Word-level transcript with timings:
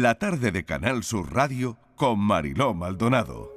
la 0.00 0.14
tarde 0.14 0.52
de 0.52 0.64
Canal 0.64 1.04
Sur 1.04 1.34
Radio 1.34 1.76
con 1.96 2.18
Mariló 2.18 2.72
Maldonado. 2.72 3.52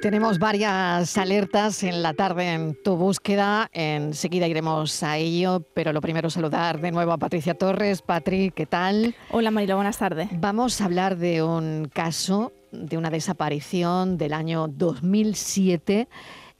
Tenemos 0.00 0.38
varias 0.38 1.18
alertas 1.18 1.82
en 1.82 2.02
la 2.02 2.14
tarde 2.14 2.54
en 2.54 2.82
tu 2.82 2.96
búsqueda. 2.96 3.68
Enseguida 3.74 4.46
iremos 4.46 5.02
a 5.02 5.18
ello, 5.18 5.60
pero 5.74 5.92
lo 5.92 6.00
primero 6.00 6.30
saludar 6.30 6.80
de 6.80 6.90
nuevo 6.90 7.12
a 7.12 7.18
Patricia 7.18 7.52
Torres. 7.52 8.00
Patri, 8.00 8.50
¿qué 8.50 8.64
tal? 8.64 9.14
Hola 9.30 9.50
Marilo, 9.50 9.74
buenas 9.74 9.98
tardes. 9.98 10.30
Vamos 10.40 10.80
a 10.80 10.86
hablar 10.86 11.18
de 11.18 11.42
un 11.42 11.90
caso 11.92 12.54
de 12.72 12.96
una 12.96 13.10
desaparición 13.10 14.16
del 14.16 14.32
año 14.32 14.68
2007 14.68 16.08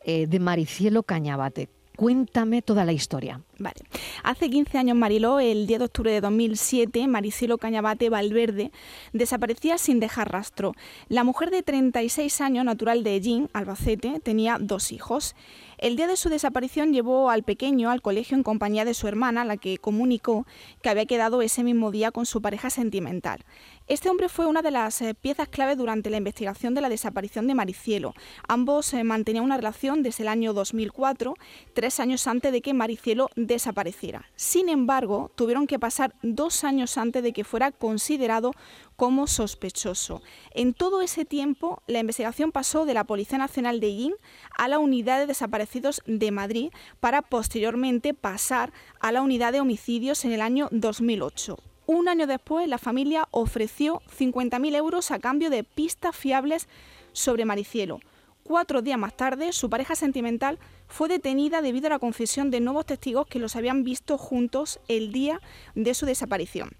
eh, 0.06 0.28
de 0.28 0.38
Maricielo 0.38 1.02
Cañabate. 1.02 1.68
Cuéntame 1.96 2.62
toda 2.62 2.84
la 2.84 2.92
historia. 2.92 3.40
Vale. 3.58 3.76
Hace 4.22 4.50
15 4.50 4.76
años, 4.76 4.96
Mariló, 4.98 5.40
el 5.40 5.66
10 5.66 5.78
de 5.78 5.84
octubre 5.86 6.12
de 6.12 6.20
2007, 6.20 7.06
Maricielo 7.08 7.56
Cañabate 7.56 8.10
Valverde 8.10 8.70
desaparecía 9.14 9.78
sin 9.78 9.98
dejar 9.98 10.30
rastro. 10.30 10.74
La 11.08 11.24
mujer 11.24 11.50
de 11.50 11.62
36 11.62 12.42
años, 12.42 12.66
natural 12.66 13.02
de 13.02 13.14
Ellín, 13.14 13.48
Albacete, 13.54 14.20
tenía 14.20 14.58
dos 14.60 14.92
hijos. 14.92 15.34
El 15.78 15.96
día 15.96 16.06
de 16.06 16.16
su 16.16 16.30
desaparición 16.30 16.94
llevó 16.94 17.28
al 17.28 17.42
pequeño 17.42 17.90
al 17.90 18.00
colegio 18.00 18.36
en 18.36 18.42
compañía 18.42 18.86
de 18.86 18.94
su 18.94 19.08
hermana, 19.08 19.44
la 19.44 19.58
que 19.58 19.76
comunicó 19.76 20.46
que 20.82 20.88
había 20.88 21.04
quedado 21.04 21.42
ese 21.42 21.62
mismo 21.62 21.90
día 21.90 22.12
con 22.12 22.24
su 22.24 22.40
pareja 22.40 22.70
sentimental. 22.70 23.44
Este 23.86 24.08
hombre 24.08 24.28
fue 24.30 24.46
una 24.46 24.62
de 24.62 24.70
las 24.70 25.00
eh, 25.02 25.14
piezas 25.14 25.48
clave 25.48 25.76
durante 25.76 26.10
la 26.10 26.16
investigación 26.16 26.74
de 26.74 26.80
la 26.80 26.88
desaparición 26.88 27.46
de 27.46 27.54
Maricielo. 27.54 28.14
Ambos 28.48 28.92
eh, 28.94 29.04
mantenían 29.04 29.44
una 29.44 29.58
relación 29.58 30.02
desde 30.02 30.24
el 30.24 30.28
año 30.28 30.54
2004, 30.54 31.34
tres 31.74 32.00
años 32.00 32.26
antes 32.26 32.52
de 32.52 32.62
que 32.62 32.74
Maricielo 32.74 33.28
desapareciera. 33.46 34.26
Sin 34.36 34.68
embargo, 34.68 35.30
tuvieron 35.34 35.66
que 35.66 35.78
pasar 35.78 36.14
dos 36.22 36.64
años 36.64 36.98
antes 36.98 37.22
de 37.22 37.32
que 37.32 37.44
fuera 37.44 37.72
considerado 37.72 38.52
como 38.96 39.26
sospechoso. 39.26 40.22
En 40.52 40.74
todo 40.74 41.02
ese 41.02 41.24
tiempo, 41.24 41.82
la 41.86 42.00
investigación 42.00 42.52
pasó 42.52 42.84
de 42.84 42.94
la 42.94 43.04
Policía 43.04 43.38
Nacional 43.38 43.80
de 43.80 43.88
IN 43.88 44.14
a 44.56 44.68
la 44.68 44.78
Unidad 44.78 45.18
de 45.18 45.26
Desaparecidos 45.26 46.02
de 46.06 46.30
Madrid 46.30 46.70
para 47.00 47.22
posteriormente 47.22 48.14
pasar 48.14 48.72
a 49.00 49.12
la 49.12 49.22
Unidad 49.22 49.52
de 49.52 49.60
Homicidios 49.60 50.24
en 50.24 50.32
el 50.32 50.40
año 50.40 50.68
2008. 50.70 51.56
Un 51.86 52.08
año 52.08 52.26
después, 52.26 52.68
la 52.68 52.78
familia 52.78 53.28
ofreció 53.30 54.02
50.000 54.18 54.74
euros 54.74 55.12
a 55.12 55.20
cambio 55.20 55.50
de 55.50 55.62
pistas 55.62 56.16
fiables 56.16 56.68
sobre 57.12 57.44
Maricielo. 57.44 58.00
Cuatro 58.42 58.82
días 58.82 58.98
más 58.98 59.16
tarde, 59.16 59.52
su 59.52 59.70
pareja 59.70 59.94
sentimental 59.94 60.58
fue 60.88 61.08
detenida 61.08 61.62
debido 61.62 61.86
a 61.86 61.90
la 61.90 61.98
confesión 61.98 62.50
de 62.50 62.60
nuevos 62.60 62.86
testigos 62.86 63.26
que 63.26 63.38
los 63.38 63.56
habían 63.56 63.84
visto 63.84 64.18
juntos 64.18 64.80
el 64.88 65.12
día 65.12 65.40
de 65.74 65.94
su 65.94 66.06
desaparición. 66.06 66.70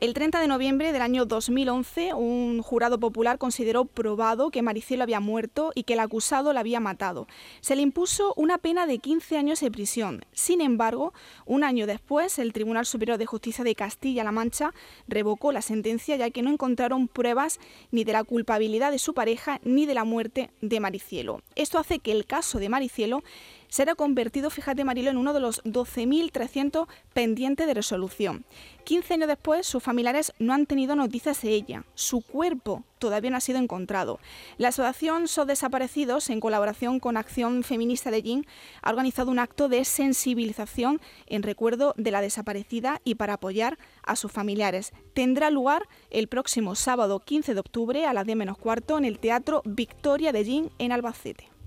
El 0.00 0.14
30 0.14 0.40
de 0.40 0.46
noviembre 0.46 0.92
del 0.92 1.02
año 1.02 1.24
2011, 1.24 2.14
un 2.14 2.62
jurado 2.62 3.00
popular 3.00 3.36
consideró 3.36 3.84
probado 3.84 4.52
que 4.52 4.62
Maricielo 4.62 5.02
había 5.02 5.18
muerto 5.18 5.72
y 5.74 5.82
que 5.82 5.94
el 5.94 5.98
acusado 5.98 6.52
la 6.52 6.60
había 6.60 6.78
matado. 6.78 7.26
Se 7.60 7.74
le 7.74 7.82
impuso 7.82 8.32
una 8.36 8.58
pena 8.58 8.86
de 8.86 9.00
15 9.00 9.36
años 9.36 9.58
de 9.58 9.72
prisión. 9.72 10.24
Sin 10.30 10.60
embargo, 10.60 11.12
un 11.46 11.64
año 11.64 11.88
después, 11.88 12.38
el 12.38 12.52
Tribunal 12.52 12.86
Superior 12.86 13.18
de 13.18 13.26
Justicia 13.26 13.64
de 13.64 13.74
Castilla-La 13.74 14.30
Mancha 14.30 14.72
revocó 15.08 15.50
la 15.50 15.62
sentencia 15.62 16.14
ya 16.14 16.30
que 16.30 16.42
no 16.42 16.52
encontraron 16.52 17.08
pruebas 17.08 17.58
ni 17.90 18.04
de 18.04 18.12
la 18.12 18.22
culpabilidad 18.22 18.92
de 18.92 19.00
su 19.00 19.14
pareja 19.14 19.58
ni 19.64 19.84
de 19.84 19.94
la 19.94 20.04
muerte 20.04 20.52
de 20.60 20.78
Maricielo. 20.78 21.42
Esto 21.56 21.76
hace 21.76 21.98
que 21.98 22.12
el 22.12 22.24
caso 22.24 22.60
de 22.60 22.68
Maricielo 22.68 23.24
será 23.68 23.94
convertido, 23.94 24.48
fíjate 24.48 24.84
Marilo, 24.84 25.10
en 25.10 25.16
uno 25.16 25.32
de 25.32 25.40
los 25.40 25.62
12.300 25.64 26.86
pendientes 27.12 27.66
de 27.66 27.74
resolución. 27.74 28.44
15 28.84 29.14
años 29.14 29.28
después, 29.28 29.66
sus 29.66 29.82
familiares 29.88 30.34
no 30.38 30.52
han 30.52 30.66
tenido 30.66 30.96
noticias 30.96 31.40
de 31.40 31.48
ella. 31.48 31.82
Su 31.94 32.20
cuerpo 32.20 32.84
todavía 32.98 33.30
no 33.30 33.38
ha 33.38 33.40
sido 33.40 33.58
encontrado. 33.58 34.18
La 34.58 34.68
Asociación 34.68 35.28
SO 35.28 35.46
Desaparecidos, 35.46 36.28
en 36.28 36.40
colaboración 36.40 37.00
con 37.00 37.16
Acción 37.16 37.62
Feminista 37.62 38.10
de 38.10 38.20
Jin, 38.20 38.46
ha 38.82 38.90
organizado 38.90 39.30
un 39.30 39.38
acto 39.38 39.70
de 39.70 39.86
sensibilización 39.86 41.00
en 41.26 41.42
recuerdo 41.42 41.94
de 41.96 42.10
la 42.10 42.20
desaparecida 42.20 43.00
y 43.02 43.14
para 43.14 43.34
apoyar 43.34 43.78
a 44.02 44.14
sus 44.14 44.30
familiares. 44.30 44.92
Tendrá 45.14 45.48
lugar 45.48 45.88
el 46.10 46.28
próximo 46.28 46.74
sábado 46.74 47.20
15 47.20 47.54
de 47.54 47.60
octubre 47.60 48.04
a 48.04 48.12
las 48.12 48.26
10 48.26 48.36
menos 48.36 48.58
cuarto 48.58 48.98
en 48.98 49.06
el 49.06 49.18
Teatro 49.18 49.62
Victoria 49.64 50.32
de 50.32 50.44
Jin 50.44 50.70
en 50.78 50.92
Albacete. 50.92 51.57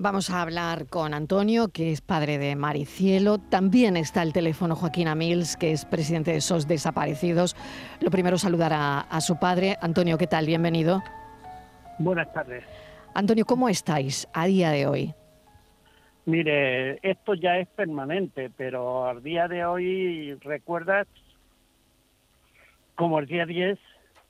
Vamos 0.00 0.30
a 0.30 0.42
hablar 0.42 0.86
con 0.86 1.12
Antonio, 1.12 1.70
que 1.72 1.90
es 1.90 2.02
padre 2.02 2.38
de 2.38 2.54
Maricielo. 2.54 3.38
También 3.38 3.96
está 3.96 4.22
el 4.22 4.32
teléfono 4.32 4.76
Joaquín 4.76 5.08
Amils, 5.08 5.56
que 5.56 5.72
es 5.72 5.84
presidente 5.84 6.30
de 6.30 6.40
SOS 6.40 6.68
Desaparecidos. 6.68 7.56
Lo 8.00 8.12
primero, 8.12 8.38
saludar 8.38 8.72
a, 8.72 9.20
su 9.20 9.40
padre. 9.40 9.76
Antonio, 9.82 10.16
¿qué 10.16 10.28
tal? 10.28 10.46
Bienvenido. 10.46 11.02
Buenas 11.98 12.32
tardes. 12.32 12.62
Antonio, 13.12 13.44
¿cómo 13.44 13.68
estáis 13.68 14.28
a 14.32 14.46
día 14.46 14.70
de 14.70 14.86
hoy? 14.86 15.14
Mire, 16.26 17.00
esto 17.02 17.34
ya 17.34 17.58
es 17.58 17.66
permanente, 17.66 18.52
pero 18.56 19.04
al 19.04 19.20
día 19.20 19.48
de 19.48 19.64
hoy 19.64 20.34
recuerdas 20.42 21.08
como 22.94 23.18
el 23.18 23.26
día 23.26 23.46
10 23.46 23.80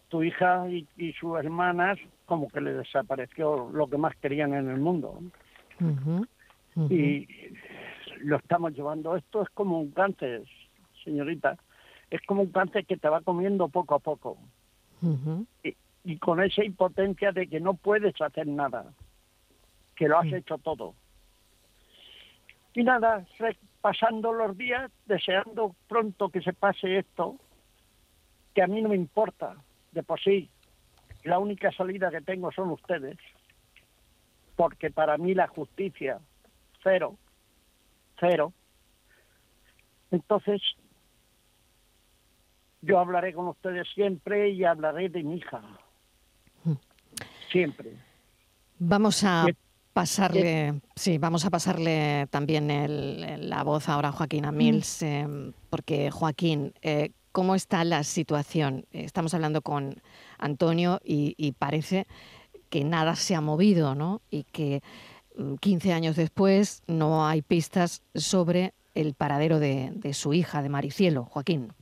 tu 0.09 0.23
hija 0.23 0.67
y, 0.71 0.87
y 0.97 1.13
sus 1.13 1.39
hermanas 1.39 1.99
como 2.25 2.49
que 2.49 2.63
le 2.63 2.73
desapareció 2.73 3.69
lo 3.71 3.87
que 3.87 3.99
más 3.99 4.17
querían 4.17 4.55
en 4.55 4.71
el 4.71 4.81
mundo. 4.81 5.21
Y 6.91 7.27
lo 8.21 8.37
estamos 8.37 8.73
llevando. 8.75 9.17
Esto 9.17 9.43
es 9.43 9.49
como 9.51 9.81
un 9.81 9.91
cáncer, 9.91 10.43
señorita. 11.05 11.57
Es 12.11 12.21
como 12.23 12.43
un 12.43 12.51
cáncer 12.51 12.87
que 12.87 12.97
te 12.97 13.09
va 13.09 13.21
comiendo 13.21 13.69
poco 13.69 13.95
a 13.95 13.99
poco. 13.99 14.39
y, 16.05 16.17
con 16.19 16.43
esa 16.43 16.65
impotencia 16.65 17.33
de 17.33 17.47
que 17.49 17.61
no 17.61 17.75
puedes 17.75 18.19
hacer 18.21 18.47
nada, 18.47 18.93
que 19.95 20.09
lo 20.09 20.19
has 20.19 20.33
hecho 20.33 20.57
todo. 20.59 20.95
Y 22.75 22.83
nada, 22.83 23.27
pasando 23.81 24.33
los 24.33 24.57
días, 24.57 24.91
deseando 25.07 25.75
pronto 25.87 26.31
que 26.31 26.41
se 26.41 26.53
pase 26.53 26.99
esto, 26.99 27.37
que 28.55 28.63
a 28.63 28.67
mí 28.67 28.81
no 28.81 28.89
me 28.89 28.97
importa, 28.97 29.57
de 29.93 30.03
por 30.03 30.21
sí. 30.21 30.49
La 31.25 31.39
única 31.39 31.71
salida 31.73 32.11
que 32.11 32.21
tengo 32.21 32.51
son 32.53 32.71
ustedes 32.71 33.19
porque 34.59 34.91
para 34.91 35.17
mí 35.19 35.35
la 35.35 35.47
justicia, 35.47 36.19
cero, 36.83 37.17
cero. 38.19 38.53
Entonces, 40.11 40.61
yo 42.83 42.99
hablaré 42.99 43.33
con 43.35 43.47
ustedes 43.47 43.87
siempre 43.95 44.51
y 44.51 44.65
hablaré 44.65 45.11
de 45.11 45.23
mi 45.23 45.37
hija. 45.37 45.63
Siempre. 47.53 47.93
Vamos 48.81 49.23
a 49.23 49.47
pasarle, 49.93 50.81
sí, 50.97 51.19
vamos 51.19 51.45
a 51.45 51.51
pasarle 51.51 52.27
también 52.29 53.49
la 53.49 53.63
voz 53.63 53.89
ahora 53.89 54.09
a 54.09 54.13
Joaquín 54.13 54.45
Amils, 54.45 55.03
mm. 55.03 55.07
eh, 55.07 55.53
porque 55.71 56.11
Joaquín, 56.11 56.75
eh, 56.83 57.13
¿cómo 57.31 57.55
está 57.55 57.85
la 57.85 58.03
situación? 58.03 58.87
Estamos 58.91 59.35
hablando 59.35 59.63
con 59.63 60.03
Antonio 60.37 60.99
y 61.05 61.53
parece 61.53 62.09
que 62.69 62.85
nada 62.85 63.15
se 63.17 63.35
ha 63.35 63.41
movido, 63.41 63.95
¿no? 63.95 64.21
Y 64.31 64.45
que 64.45 64.83
15 65.61 65.89
mm, 65.89 65.93
años 65.93 66.17
después 66.17 66.83
no 66.87 67.27
hay 67.27 67.43
pistas 67.43 68.03
sobre 68.15 68.75
el 68.95 69.15
paradero 69.15 69.61
de, 69.61 70.13
su 70.13 70.35
hija, 70.35 70.63
de 70.63 70.69
Maricielo, 70.69 71.25
Joaquín. 71.25 71.73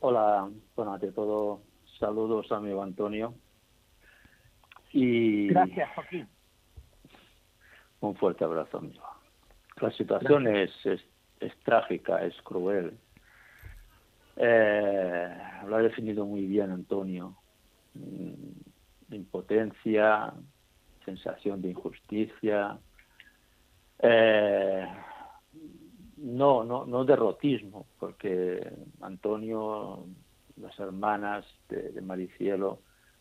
Hola, 0.00 0.48
bueno, 0.74 0.94
ante 0.94 1.12
todo, 1.12 1.60
saludos 1.98 2.50
a 2.50 2.56
amigo 2.56 2.82
Antonio. 2.82 3.34
Y 4.92 5.48
Gracias, 5.48 5.90
Joaquín. 5.94 6.28
Un 8.00 8.16
fuerte 8.16 8.44
abrazo, 8.44 8.78
amigo. 8.78 9.04
La 9.80 9.90
situación 9.92 10.46
es, 10.46 10.70
es, 10.84 11.00
trágica, 11.64 12.24
es 12.24 12.34
cruel. 12.42 12.98
Eh, 14.36 15.36
lo 15.66 15.76
ha 15.76 15.82
definido 15.82 16.24
muy 16.24 16.46
bien 16.46 16.70
Antonio. 16.70 17.36
Mm, 17.94 18.69
impotencia, 19.16 20.32
sensación 21.04 21.62
de 21.62 21.70
injusticia, 21.70 22.78
eh, 23.98 24.86
no, 26.18 26.64
no, 26.64 26.84
no 26.86 27.04
derrotismo, 27.04 27.86
porque 27.98 28.66
Antonio, 29.00 30.06
las 30.56 30.78
hermanas 30.78 31.46
de, 31.68 32.00
Maricielo 32.02 32.80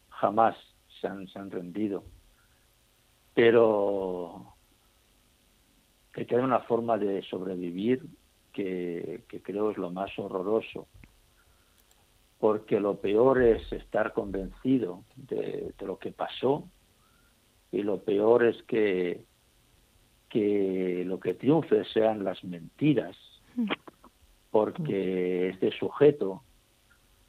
jamás 0.10 0.56
se 1.00 1.08
han, 1.08 1.28
se 1.28 1.40
han 1.40 1.50
rendido, 1.50 2.04
pero 3.34 4.54
que 6.14 6.26
queda 6.26 6.44
una 6.44 6.60
forma 6.62 6.98
de 6.98 7.22
sobrevivir 7.24 8.04
que, 8.52 9.24
que 9.30 9.42
creo 9.42 9.72
es 9.72 9.78
lo 9.78 9.92
más 9.92 10.12
horroroso 10.18 10.88
porque 12.40 12.80
lo 12.80 13.02
peor 13.02 13.42
es 13.42 13.72
estar 13.72 14.14
convencido 14.14 15.04
de, 15.16 15.74
lo 15.82 16.00
que 16.00 16.12
pasó 16.12 16.70
y 17.72 17.84
lo 17.84 18.02
peor 18.04 18.46
es 18.46 18.62
que 18.64 19.28
que 20.30 21.04
lo 21.08 21.20
que 21.20 21.34
triunfe 21.34 21.84
sean 21.86 22.24
las 22.24 22.44
mentiras, 22.44 23.18
porque 24.52 25.50
este 25.50 25.72
sujeto 25.72 26.44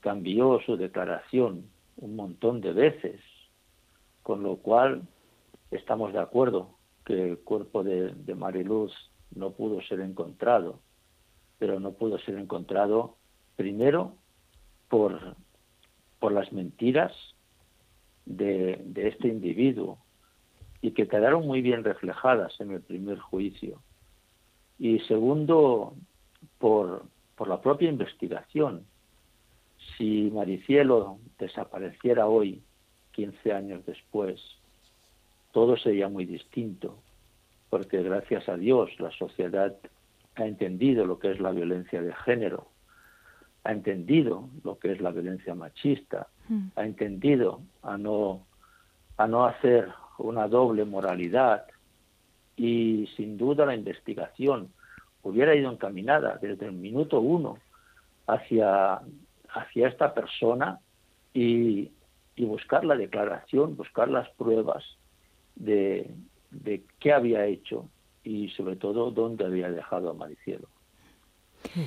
cambió 0.01 0.61
su 0.67 0.77
declaración 0.77 1.65
un 1.97 2.15
montón 2.15 2.61
de 2.61 2.75
veces, 2.75 3.23
con 4.23 4.43
lo 4.43 4.57
cual 4.57 5.09
estamos 5.71 6.13
de 6.13 6.19
acuerdo 6.19 6.77
que 7.07 7.31
el 7.31 7.39
cuerpo 7.39 7.83
de, 7.83 8.13
de 8.13 8.35
Mariluz 8.35 8.93
no 9.35 9.53
pudo 9.53 9.81
ser 9.81 10.01
encontrado, 10.01 10.81
pero 11.59 11.81
no 11.81 11.93
pudo 11.93 12.19
ser 12.19 12.35
encontrado 12.35 13.17
primero 13.57 14.17
por, 14.91 15.37
por 16.19 16.33
las 16.33 16.53
mentiras 16.53 17.13
de, 18.27 18.85
este 18.97 19.29
individuo 19.29 19.99
y 20.83 20.91
que 20.91 21.09
quedaron 21.09 21.47
muy 21.47 21.63
bien 21.63 21.85
reflejadas 21.85 22.61
en 22.61 22.73
el 22.73 22.83
primer 22.83 23.19
juicio. 23.19 23.81
Y 24.79 24.99
segundo, 25.01 25.95
por, 26.59 27.05
por 27.37 27.49
la 27.49 27.61
propia 27.61 27.89
investigación. 27.89 28.85
Si 29.97 30.31
Maricielo 30.33 31.19
desapareciera 31.39 32.27
hoy, 32.27 32.63
15 33.13 33.53
años 33.53 33.87
después, 33.87 34.41
todo 35.53 35.77
sería 35.77 36.09
muy 36.09 36.25
distinto, 36.25 36.99
porque 37.69 38.03
gracias 38.03 38.49
a 38.49 38.57
Dios 38.57 38.91
la 38.99 39.11
sociedad 39.13 39.77
ha 40.37 40.47
entendido 40.47 41.05
lo 41.05 41.19
que 41.19 41.31
es 41.31 41.41
la 41.41 41.51
violencia 41.51 42.03
de 42.03 42.15
género, 42.15 42.70
ha 43.65 43.73
entendido 43.73 44.49
lo 44.65 44.79
que 44.79 44.93
es 44.93 45.01
la 45.01 45.11
violencia 45.11 45.55
machista, 45.55 46.29
mm. 46.49 46.69
ha 46.77 46.85
entendido 46.85 47.61
a 47.83 47.99
no, 47.99 48.47
a 49.17 49.27
no 49.27 49.45
hacer 49.45 49.89
una 50.19 50.49
doble 50.49 50.85
moralidad 50.85 51.67
y 52.57 53.09
sin 53.17 53.37
duda 53.37 53.67
la 53.67 53.75
investigación 53.75 54.71
hubiera 55.23 55.55
ido 55.55 55.71
encaminada 55.71 56.39
desde 56.41 56.67
el 56.67 56.73
minuto 56.73 57.21
uno 57.21 57.59
hacia, 58.27 59.01
hacia 59.51 59.89
esta 59.89 60.15
persona 60.15 60.79
y, 61.35 61.91
y 62.37 62.45
buscar 62.45 62.85
la 62.85 62.97
declaración, 62.97 63.77
buscar 63.77 64.09
las 64.09 64.29
pruebas 64.31 64.85
de, 65.57 66.11
de 66.51 66.83
qué 66.99 67.13
había 67.13 67.47
hecho 67.47 67.89
y 68.25 68.49
sobre 68.51 68.77
todo 68.77 69.11
dónde 69.11 69.45
había 69.45 69.71
dejado 69.71 70.11
a 70.11 70.15
Maricielo. 70.15 70.69
Mm, 71.75 71.81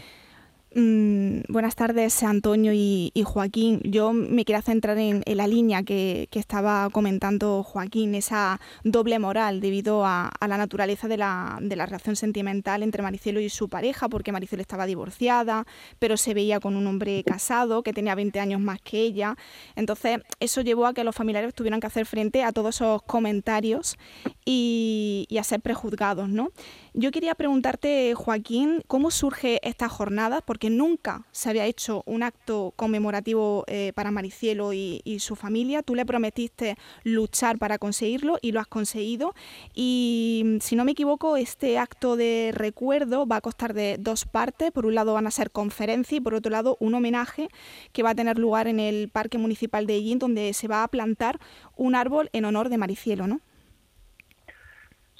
buenas 0.76 1.76
tardes, 1.76 2.24
Antonio 2.24 2.72
y, 2.74 3.12
Joaquín. 3.24 3.80
Yo 3.84 4.12
me 4.14 4.44
quería 4.44 4.62
centrar 4.62 4.98
en, 4.98 5.24
la 5.26 5.48
línea 5.48 5.84
que, 5.84 6.28
estaba 6.32 6.90
comentando 6.90 7.64
Joaquín, 7.64 8.16
esa 8.16 8.60
doble 8.84 9.20
moral 9.20 9.62
debido 9.62 10.06
a, 10.06 10.32
la 10.42 10.58
naturaleza 10.58 11.08
de 11.08 11.18
la, 11.18 11.60
relación 11.62 12.16
sentimental 12.16 12.84
entre 12.84 13.04
Maricielo 13.04 13.40
y 13.40 13.50
su 13.50 13.70
pareja, 13.70 14.10
porque 14.10 14.32
Maricielo 14.32 14.62
estaba 14.62 14.86
divorciada, 14.86 15.66
pero 16.00 16.18
se 16.18 16.34
veía 16.34 16.60
con 16.60 16.76
un 16.76 16.88
hombre 16.88 17.24
casado 17.24 17.84
que 17.84 17.94
tenía 17.94 18.16
20 18.16 18.40
años 18.40 18.60
más 18.60 18.82
que 18.82 19.00
ella. 19.02 19.36
Entonces, 19.76 20.20
eso 20.40 20.62
llevó 20.62 20.88
a 20.88 20.94
que 20.94 21.04
los 21.04 21.16
familiares 21.16 21.54
tuvieran 21.54 21.80
que 21.80 21.88
hacer 21.88 22.06
frente 22.06 22.44
a 22.44 22.52
todos 22.52 22.76
esos 22.76 23.04
comentarios 23.04 23.98
y, 24.46 25.28
a 25.40 25.44
ser 25.44 25.62
prejuzgados. 25.62 26.30
¿no? 26.30 26.52
Yo 26.94 27.12
quería 27.12 27.36
preguntarte, 27.36 28.14
Joaquín, 28.16 28.84
¿cómo 28.88 29.12
surge 29.12 29.60
esta 29.68 29.90
jornada? 29.90 30.42
Porque 30.42 30.63
nunca 30.70 31.26
se 31.32 31.50
había 31.50 31.66
hecho 31.66 32.04
un 32.06 32.24
acto 32.24 32.74
conmemorativo 32.76 33.64
eh, 33.68 33.92
para 33.94 34.12
Maricielo 34.12 34.74
y, 34.74 35.02
su 35.20 35.36
familia. 35.36 35.84
Tú 35.84 35.96
le 35.96 36.06
prometiste 36.06 36.76
luchar 37.04 37.58
para 37.58 37.78
conseguirlo 37.78 38.38
y 38.42 38.52
lo 38.52 38.60
has 38.60 38.68
conseguido. 38.68 39.34
Y 39.74 40.58
si 40.60 40.76
no 40.76 40.86
me 40.86 40.92
equivoco, 40.92 41.38
este 41.38 41.78
acto 41.78 42.16
de 42.16 42.52
recuerdo 42.54 43.26
va 43.26 43.38
a 43.38 43.42
costar 43.42 43.74
de 43.74 43.98
dos 44.00 44.26
partes. 44.26 44.72
Por 44.72 44.86
un 44.86 44.96
lado 44.96 45.14
van 45.14 45.28
a 45.28 45.32
ser 45.32 45.52
conferencias 45.52 46.20
y 46.20 46.22
por 46.22 46.34
otro 46.34 46.52
lado 46.52 46.78
un 46.80 46.94
homenaje 46.96 47.48
que 47.92 48.04
va 48.04 48.12
a 48.12 48.16
tener 48.16 48.38
lugar 48.40 48.68
en 48.68 48.80
el 48.80 49.10
Parque 49.10 49.38
Municipal 49.38 49.86
de 49.86 49.96
Ellín, 49.96 50.20
donde 50.20 50.54
se 50.54 50.68
va 50.68 50.84
a 50.84 50.88
plantar 50.88 51.40
un 51.76 51.96
árbol 51.96 52.30
en 52.34 52.46
honor 52.46 52.70
de 52.70 52.78
Maricielo, 52.78 53.28
¿no? 53.28 53.40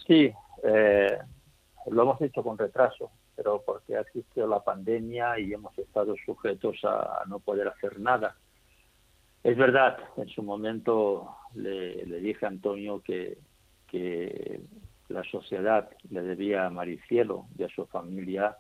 Sí, 0.08 0.34
eh, 0.64 1.18
lo 1.88 2.04
hemos 2.04 2.22
hecho 2.22 2.44
con 2.44 2.58
retraso, 2.58 3.12
pero 3.44 3.62
porque 3.66 3.98
ha 3.98 4.02
existido 4.02 4.48
la 4.48 4.64
pandemia 4.64 5.38
y 5.38 5.52
hemos 5.54 5.78
estado 5.78 6.16
sujetos 6.26 6.80
a, 6.84 7.24
no 7.28 7.40
poder 7.40 7.68
hacer 7.68 8.00
nada. 8.00 8.38
Es 9.44 9.58
verdad, 9.58 9.98
en 10.16 10.30
su 10.30 10.42
momento 10.42 11.36
le, 11.54 12.06
dije 12.22 12.46
a 12.46 12.50
Antonio 12.50 13.02
que, 13.02 13.38
que 13.88 14.62
la 15.10 15.24
sociedad 15.26 15.90
le 16.10 16.22
debía 16.22 16.66
a 16.66 16.70
Maricielo 16.70 17.48
y 17.58 17.64
a 17.64 17.70
su 17.70 17.86
familia 17.86 18.56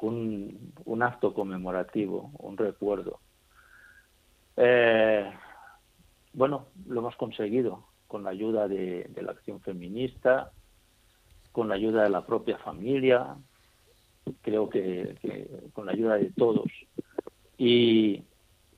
un, 0.00 0.72
un 0.84 1.02
acto 1.02 1.34
conmemorativo, 1.34 2.30
un 2.38 2.56
recuerdo. 2.56 3.18
Eh, 4.56 5.28
bueno, 6.32 6.68
lo 6.86 7.00
hemos 7.00 7.16
conseguido 7.16 7.86
con 8.06 8.22
la 8.22 8.30
ayuda 8.30 8.68
de 8.68 9.10
la 9.20 9.32
acción 9.32 9.60
feminista, 9.60 10.52
con 11.50 11.68
la 11.68 11.74
ayuda 11.74 12.04
de 12.04 12.10
la 12.10 12.24
propia 12.24 12.58
familia, 12.58 13.36
creo 14.42 14.68
que, 14.68 15.16
con 15.72 15.86
la 15.86 15.92
ayuda 15.92 16.16
de 16.16 16.30
todos. 16.36 16.70
Y, 17.58 18.24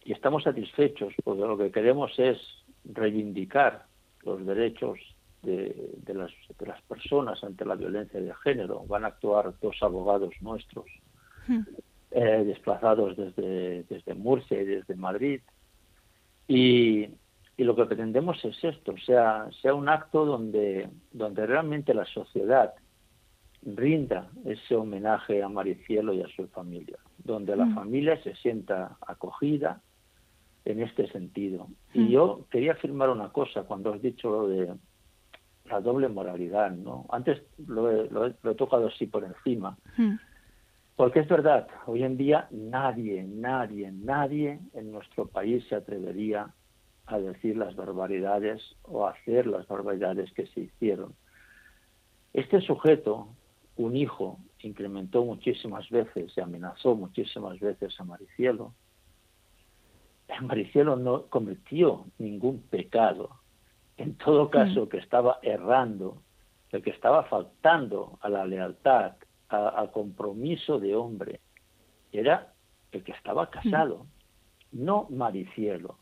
estamos 0.05 0.43
satisfechos 0.43 1.15
porque 1.23 1.43
lo 1.43 1.57
que 1.57 1.71
queremos 1.71 2.13
es 2.19 2.37
reivindicar 2.85 3.87
los 4.25 4.45
derechos 4.45 4.99
de, 5.43 5.75
las, 6.09 6.31
de, 6.59 6.67
las, 6.67 6.83
personas 6.83 7.43
ante 7.45 7.65
la 7.65 7.77
violencia 7.77 8.21
de 8.21 8.35
género. 8.43 8.85
Van 8.87 9.05
a 9.05 9.09
actuar 9.09 9.55
dos 9.61 9.77
abogados 9.81 10.35
nuestros, 10.41 10.87
hmm. 11.47 11.61
eh, 12.11 12.45
desplazados 12.45 13.17
desde, 13.17 13.85
desde 13.85 14.15
Murcia 14.15 14.61
y 14.61 14.65
desde 14.65 14.97
Madrid. 14.97 15.41
Y, 16.49 17.09
y 17.57 17.65
lo 17.65 17.77
que 17.77 17.85
pretendemos 17.85 18.45
es 18.45 18.57
esto, 18.65 18.95
sea, 19.07 19.49
sea 19.61 19.75
un 19.75 19.89
acto 19.89 20.25
donde, 20.25 20.89
donde 21.13 21.47
realmente 21.47 21.95
la 21.95 22.05
sociedad 22.07 22.75
rinda 23.65 24.29
ese 24.45 24.75
homenaje 24.75 25.43
a 25.43 25.49
Maricielo 25.49 26.13
y 26.13 26.23
a 26.23 26.29
su 26.29 26.47
familia, 26.49 26.99
donde 27.19 27.57
la 27.57 27.67
mm. 27.67 27.75
familia 27.75 28.23
se 28.23 28.35
sienta 28.37 28.97
acogida 29.07 29.81
en 30.65 30.81
este 30.81 31.09
sentido. 31.09 31.69
Y 31.95 32.01
mm. 32.01 32.09
yo 32.09 32.47
quería 32.51 32.73
afirmar 32.73 33.11
una 33.11 33.31
cosa 33.31 33.63
cuando 33.63 33.93
has 33.93 34.03
dicho 34.03 34.31
lo 34.31 34.49
de 34.49 34.75
la 35.67 35.81
doble 35.81 36.09
moralidad, 36.09 36.73
¿no? 36.73 37.07
Antes 37.11 37.43
lo 37.67 37.91
he, 37.91 38.11
lo 38.11 38.27
he, 38.27 38.55
tocado 38.55 38.89
así 38.89 39.07
por 39.07 39.25
encima, 39.25 39.77
mm. 39.97 40.15
porque 40.97 41.21
es 41.21 41.29
verdad, 41.29 41.69
hoy 41.87 42.03
en 42.03 42.17
día 42.17 42.49
nadie, 42.51 43.23
nadie, 43.23 43.93
nadie 43.93 44.59
en 44.75 44.91
nuestro 44.91 45.27
país 45.27 45.65
se 45.69 45.77
atrevería 45.77 46.53
a 47.07 47.19
decir 47.19 47.57
las 47.57 47.77
barbaridades 47.77 48.61
o 48.83 49.07
a 49.07 49.13
hacer 49.13 49.47
las 49.47 49.67
barbaridades 49.69 50.33
que 50.33 50.47
se 50.49 50.61
hicieron. 50.63 51.15
Este 52.33 52.61
sujeto 52.61 53.29
un 53.83 53.97
hijo 53.97 54.39
incrementó 54.61 55.25
muchísimas 55.25 55.89
veces 55.91 56.33
y 56.37 56.41
amenazó 56.41 56.95
muchísimas 56.95 57.59
veces 57.61 57.99
a 58.01 58.05
Maricielo, 58.05 58.75
Maricielo 60.41 60.97
no 60.97 61.27
cometió 61.27 62.07
ningún 62.19 62.63
pecado. 62.63 63.31
En 63.97 64.17
todo 64.17 64.51
caso, 64.51 64.89
que 64.89 64.99
estaba 64.99 65.39
errando, 65.43 66.23
el 66.71 66.83
que 66.83 66.91
estaba 66.91 67.25
faltando 67.25 68.19
a 68.23 68.29
la 68.29 68.47
lealtad, 68.47 69.13
al 69.49 69.91
compromiso 69.91 70.81
de 70.81 70.97
hombre, 70.97 71.41
era 72.11 72.55
el 72.91 73.05
que 73.05 73.13
estaba 73.13 73.51
casado, 73.51 74.07
no 74.73 75.07
Maricielo. 75.11 75.99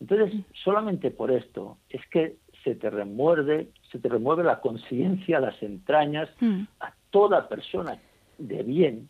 Entonces, 0.00 0.44
solamente 0.64 1.10
por 1.10 1.30
esto 1.30 1.78
es 1.88 2.06
que 2.08 2.36
se 2.68 2.74
te 2.74 2.90
remuerde, 2.90 3.70
se 3.90 3.98
te 3.98 4.10
remueve 4.10 4.44
la 4.44 4.60
conciencia, 4.60 5.40
las 5.40 5.62
entrañas 5.62 6.28
mm. 6.38 6.64
a 6.80 6.92
toda 7.10 7.48
persona 7.48 7.98
de 8.36 8.62
bien 8.62 9.08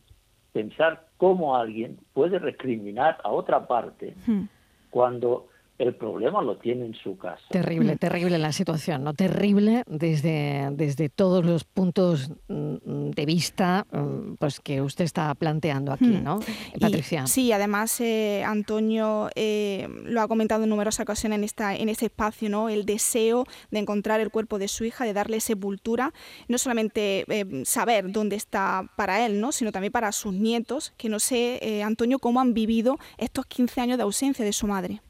pensar 0.52 1.08
cómo 1.16 1.56
alguien 1.56 1.98
puede 2.12 2.38
recriminar 2.38 3.18
a 3.24 3.30
otra 3.30 3.66
parte 3.66 4.14
mm. 4.26 4.42
cuando 4.90 5.47
el 5.78 5.94
problema 5.94 6.42
lo 6.42 6.56
tiene 6.56 6.86
en 6.86 6.94
su 6.94 7.16
casa. 7.16 7.42
Terrible, 7.50 7.94
mm. 7.94 7.98
terrible 7.98 8.38
la 8.38 8.50
situación, 8.50 9.04
¿no? 9.04 9.14
Terrible 9.14 9.84
desde, 9.86 10.70
desde 10.72 11.08
todos 11.08 11.46
los 11.46 11.62
puntos 11.62 12.30
mm, 12.48 13.10
de 13.10 13.26
vista 13.26 13.86
mm, 13.92 14.34
pues 14.40 14.58
que 14.58 14.82
usted 14.82 15.04
está 15.04 15.32
planteando 15.36 15.92
aquí, 15.92 16.18
¿no? 16.22 16.40
Patricia. 16.80 17.26
sí, 17.28 17.52
además 17.52 18.00
eh, 18.00 18.42
Antonio 18.44 19.30
eh, 19.36 19.88
lo 20.04 20.20
ha 20.20 20.26
comentado 20.26 20.64
en 20.64 20.70
numerosas 20.70 21.04
ocasiones 21.04 21.38
en, 21.38 21.44
esta, 21.44 21.76
en 21.76 21.88
este 21.88 22.06
espacio, 22.06 22.48
¿no? 22.48 22.68
El 22.68 22.84
deseo 22.84 23.46
de 23.70 23.78
encontrar 23.78 24.20
el 24.20 24.30
cuerpo 24.30 24.58
de 24.58 24.66
su 24.66 24.84
hija, 24.84 25.04
de 25.04 25.12
darle 25.12 25.38
sepultura, 25.38 26.12
no 26.48 26.58
solamente 26.58 27.24
eh, 27.28 27.62
saber 27.64 28.10
dónde 28.10 28.34
está 28.34 28.90
para 28.96 29.24
él, 29.24 29.40
¿no? 29.40 29.52
Sino 29.52 29.70
también 29.70 29.92
para 29.92 30.10
sus 30.10 30.34
nietos, 30.34 30.92
que 30.96 31.08
no 31.08 31.20
sé, 31.20 31.82
Antonio, 31.84 32.18
cómo 32.18 32.40
han 32.40 32.52
vivido 32.52 32.98
estos 33.16 33.46
15 33.46 33.80
años 33.80 33.96
de 33.96 34.02
ausencia 34.02 34.44
de 34.44 34.52
su 34.52 34.66
madre. 34.66 35.00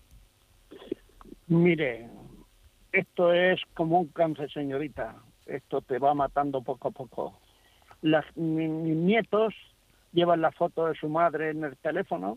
Mire, 1.48 2.10
esto 2.92 3.32
es 3.32 3.58
como 3.72 4.00
un 4.00 4.08
cáncer, 4.08 4.52
señorita. 4.52 5.16
esto 5.46 5.80
te 5.80 5.98
va 5.98 6.12
matando 6.12 6.60
poco 6.60 6.88
a 6.88 6.90
poco. 6.90 7.40
Las, 8.02 8.24
mis 8.36 8.68
nietos 8.68 9.54
llevan 10.12 10.42
la 10.42 10.52
foto 10.52 10.86
de 10.86 10.94
su 10.94 11.08
madre 11.08 11.50
en 11.50 11.64
el 11.64 11.76
teléfono, 11.78 12.36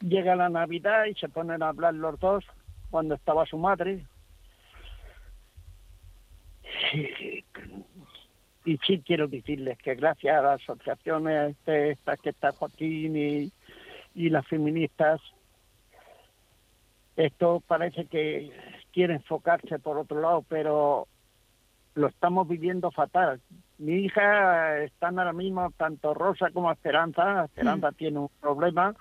llega 0.00 0.34
la 0.34 0.48
Navidad 0.48 1.04
y 1.04 1.14
se 1.14 1.28
ponen 1.28 1.62
a 1.62 1.68
hablar 1.68 1.92
los 1.92 2.18
dos 2.18 2.44
cuando 2.90 3.14
estaba 3.14 3.44
su 3.44 3.58
madre. 3.58 4.06
Y, 8.64 8.78
sí 8.86 9.02
quiero 9.04 9.28
decirles 9.28 9.76
que 9.78 9.94
gracias 9.94 10.38
a 10.38 10.42
las 10.42 10.62
asociaciones 10.62 11.56
estas 11.66 12.18
que 12.20 12.30
está 12.30 12.52
Joaquín 12.52 13.50
y 14.14 14.28
las 14.30 14.46
feministas, 14.46 15.20
esto 17.16 17.62
parece 17.66 18.06
que 18.06 18.50
quiere 18.92 19.14
enfocarse 19.14 19.78
por 19.78 19.98
otro 19.98 20.20
lado, 20.20 20.44
pero 20.48 21.06
lo 21.94 22.08
estamos 22.08 22.48
viviendo 22.48 22.90
fatal. 22.90 23.40
Mi 23.78 23.94
hija 24.04 24.78
están 24.82 25.18
ahora 25.18 25.32
mismo 25.32 25.70
tanto 25.76 26.14
Rosa 26.14 26.50
como 26.50 26.70
Esperanza. 26.70 27.44
Esperanza 27.44 27.90
mm. 27.90 27.94
tiene 27.94 28.18
un 28.18 28.30
problema 28.40 28.94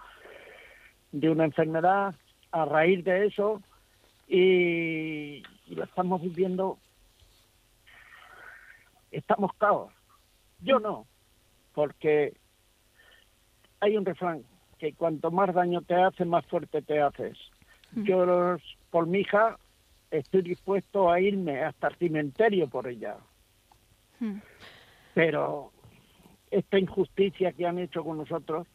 de 1.11 1.29
una 1.29 1.45
enfermedad 1.45 2.15
a 2.51 2.65
raíz 2.65 3.03
de 3.03 3.27
eso 3.27 3.61
y, 4.27 5.43
lo 5.67 5.83
estamos 5.83 6.21
viviendo. 6.21 6.77
Estamos 9.11 9.51
caos. 9.57 9.91
Yo 10.61 10.79
no, 10.79 11.05
porque 11.73 12.33
hay 13.79 13.97
un 13.97 14.05
refrán 14.05 14.43
que 14.77 14.93
cuanto 14.93 15.31
más 15.31 15.53
daño 15.53 15.81
te 15.81 15.95
hace, 15.95 16.25
más 16.25 16.45
fuerte 16.45 16.81
te 16.81 17.01
haces. 17.01 17.37
Yo, 17.93 18.57
por 18.91 19.07
mi 19.07 19.19
hija, 19.19 19.57
estoy 20.11 20.41
dispuesto 20.41 21.11
a 21.11 21.19
irme 21.19 21.63
hasta 21.63 21.87
el 21.87 21.95
cementerio 21.95 22.67
por 22.67 22.87
ella. 22.87 23.17
Hmm. 24.19 24.39
Pero 25.13 25.71
esta 26.51 26.79
injusticia 26.79 27.51
que 27.53 27.65
han 27.65 27.79
hecho 27.79 28.03
con 28.03 28.17
nosotros, 28.17 28.67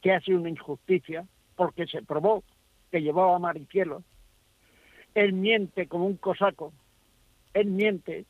que 0.00 0.12
ha 0.12 0.20
sido 0.20 0.40
una 0.40 0.50
injusticia, 0.50 1.26
porque 1.56 1.86
se 1.86 2.02
probó 2.02 2.42
que 2.90 3.02
llevaba 3.02 3.36
a 3.36 3.38
Maricielo, 3.38 4.02
él 5.14 5.32
miente 5.32 5.86
como 5.86 6.06
un 6.06 6.16
cosaco, 6.16 6.72
él 7.54 7.66
miente, 7.66 8.26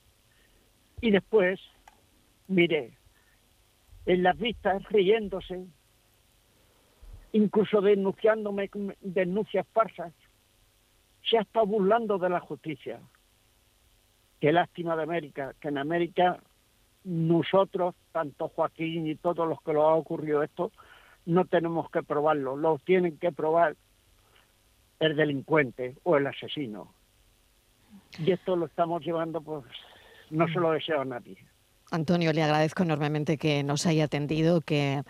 y 1.01 1.11
después, 1.11 1.61
mire, 2.49 2.93
en 4.07 4.23
las 4.23 4.39
vistas 4.39 4.83
riéndose, 4.91 5.67
incluso 7.35 7.81
denunciándome 7.81 8.71
denuncias 9.01 9.67
farsas, 9.73 10.13
se 11.29 11.37
ha 11.37 11.43
estado 11.43 11.67
burlando 11.67 12.17
de 12.17 12.31
la 12.31 12.39
justicia. 12.39 13.01
Qué 14.41 14.53
lástima 14.53 14.95
de 14.95 15.03
América, 15.03 15.53
que 15.61 15.69
en 15.69 15.79
América 15.79 16.39
nosotros, 17.03 17.97
tanto 18.13 18.49
Joaquín 18.49 19.09
y 19.09 19.17
todos 19.17 19.49
los 19.49 19.61
que 19.63 19.73
lo 19.73 19.83
ha 19.89 19.97
ocurrido 19.97 20.45
esto, 20.45 20.71
no 21.27 21.45
tenemos 21.45 21.91
que 21.91 22.05
probarlo, 22.05 22.57
lo 22.57 22.79
tienen 22.79 23.19
que 23.19 23.33
probar 23.33 23.75
el 25.01 25.17
delincuente 25.17 25.97
o 26.05 26.17
el 26.17 26.29
asesino. 26.29 26.95
Y 28.19 28.31
esto 28.31 28.55
lo 28.55 28.67
estamos 28.67 29.05
llevando, 29.05 29.41
pues 29.41 29.65
no 30.31 30.47
se 30.47 30.61
lo 30.61 30.71
deseo 30.71 31.01
a 31.01 31.05
nadie. 31.05 31.37
Antonio, 31.91 32.33
le 32.33 32.45
agradezco 32.45 32.85
enormemente 32.85 33.39
que 33.39 33.65
nos 33.65 33.87
haya 33.87 34.05
atendido, 34.05 34.61
que 34.61 35.03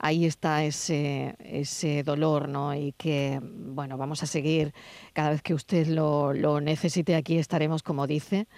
ahí 0.00 0.24
está 0.24 0.64
ese, 0.64 1.36
ese 1.38 2.02
dolor, 2.02 2.48
¿no? 2.48 2.74
Y 2.74 2.92
que, 2.92 3.38
bueno, 3.42 3.98
vamos 3.98 4.22
a 4.22 4.26
seguir 4.26 4.72
cada 5.12 5.30
vez 5.30 5.42
que 5.42 5.54
usted 5.54 5.86
lo, 5.86 6.32
lo 6.32 6.60
necesite, 6.60 7.14
aquí 7.14 7.36
estaremos, 7.36 7.82
como 7.82 8.06
dice, 8.06 8.48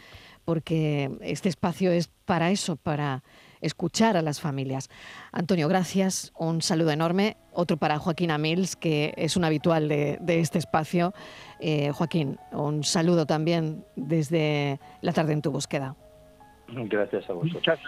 porque 0.44 1.10
este 1.20 1.48
espacio 1.48 1.90
es 1.90 2.08
para 2.24 2.50
eso, 2.50 2.76
para 2.76 3.22
escuchar 3.60 4.16
a 4.16 4.22
las 4.22 4.40
familias. 4.40 4.88
Antonio, 5.32 5.68
gracias, 5.68 6.32
un 6.38 6.62
saludo 6.62 6.90
enorme. 6.92 7.36
Otro 7.52 7.76
para 7.76 7.98
Joaquín 7.98 8.30
Amils, 8.30 8.76
que 8.76 9.12
es 9.16 9.36
un 9.36 9.44
habitual 9.44 9.88
de, 9.88 10.18
este 10.26 10.58
espacio. 10.58 11.12
Eh, 11.60 11.90
Joaquín, 11.90 12.38
un 12.52 12.84
saludo 12.84 13.26
también 13.26 13.84
desde 13.96 14.80
la 15.00 15.12
tarde 15.12 15.32
en 15.32 15.42
tu 15.42 15.50
búsqueda. 15.50 15.96
Gracias 16.68 17.28
a 17.28 17.32
vosotros. 17.32 17.78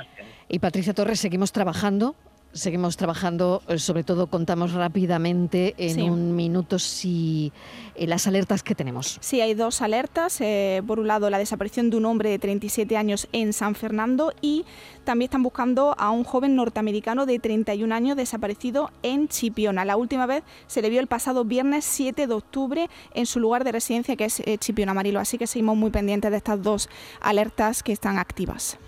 Y 0.49 0.59
Patricia 0.59 0.93
Torres, 0.93 1.19
seguimos 1.19 1.53
trabajando 1.53 2.15
seguimos 2.55 2.97
trabajando, 2.97 3.63
eh, 3.69 3.79
sobre 3.79 4.05
todo 4.05 4.29
contamos 4.29 4.73
rápidamente 4.73 5.75
en 5.77 6.11
un 6.11 6.35
minuto 6.37 6.79
si 6.79 7.53
eh, 7.97 8.07
las 8.07 8.27
alertas 8.27 8.63
que 8.63 8.75
tenemos. 8.75 9.19
Sí, 9.21 9.41
hay 9.41 9.55
dos 9.55 9.83
alertas. 9.83 10.41
Eh, 10.41 10.83
por 10.87 11.01
un 11.01 11.09
lado, 11.09 11.29
la 11.31 11.39
desaparición 11.39 11.91
de 11.91 11.97
un 11.97 12.07
hombre 12.07 12.31
de 12.31 12.39
37 12.39 12.97
años 12.97 13.29
en 13.33 13.53
San 13.53 13.75
Fernando 13.75 14.33
y 14.41 14.65
también 15.03 15.27
están 15.27 15.43
buscando 15.43 15.95
a 15.99 16.11
un 16.11 16.25
joven 16.25 16.55
norteamericano 16.55 17.27
de 17.27 17.39
31 17.39 17.95
años 17.95 18.17
desaparecido 18.17 18.91
en 19.03 19.29
Chipiona. 19.29 19.85
La 19.85 19.97
última 19.97 20.27
vez 20.27 20.45
se 20.67 20.81
le 20.81 20.91
vio 20.91 21.01
el 21.01 21.09
pasado 21.09 21.45
viernes 21.45 21.85
7 21.85 22.27
de 22.27 22.35
octubre 22.35 22.89
en 23.13 23.27
su 23.27 23.41
lugar 23.41 23.65
de 23.65 23.73
residencia, 23.73 24.17
que 24.17 24.27
es 24.27 24.43
Chipiona 24.61 24.95
Marilo. 24.95 25.21
Así 25.21 25.37
que 25.37 25.47
seguimos 25.47 25.77
muy 25.77 25.91
pendientes 25.91 26.31
de 26.31 26.37
estas 26.37 26.63
dos 26.63 26.89
alertas 27.21 27.83
que 27.83 27.93
están 27.93 28.19
activas. 28.19 28.79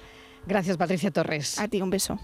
Gracias, 0.46 0.76
Patricia 0.76 1.10
Torres. 1.10 1.58
A 1.58 1.66
ti, 1.66 1.82
un 1.82 1.90
beso. 1.90 2.18